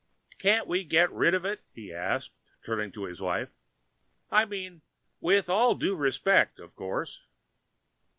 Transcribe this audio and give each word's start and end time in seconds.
"Can't 0.39 0.65
we 0.65 0.83
get 0.83 1.11
rid 1.11 1.35
of 1.35 1.45
it?" 1.45 1.61
he 1.75 1.93
asked, 1.93 2.31
turning 2.63 2.91
to 2.93 3.03
his 3.03 3.21
wife. 3.21 3.49
"I 4.31 4.45
mean, 4.45 4.81
with 5.19 5.47
all 5.47 5.75
due 5.75 5.95
respect, 5.95 6.57
of 6.59 6.75
course." 6.75 7.27